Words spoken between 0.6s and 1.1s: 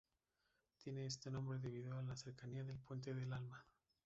Tiene